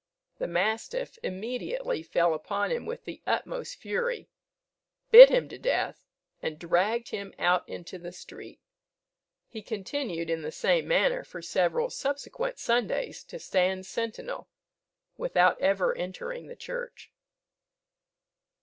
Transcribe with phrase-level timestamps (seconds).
[0.39, 4.31] The mastiff immediately fell upon him with the utmost fury,
[5.11, 6.07] bit him to death,
[6.41, 8.59] and dragged him out into the street.
[9.47, 14.49] He continued in the same manner for several subsequent Sundays to stand sentinel,
[15.17, 17.11] without ever entering the church.